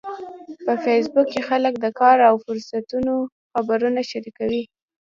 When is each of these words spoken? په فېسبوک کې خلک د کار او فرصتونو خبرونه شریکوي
په 0.65 0.73
فېسبوک 0.83 1.27
کې 1.33 1.41
خلک 1.49 1.73
د 1.79 1.85
کار 1.99 2.17
او 2.29 2.35
فرصتونو 2.45 3.13
خبرونه 3.53 4.01
شریکوي 4.11 4.63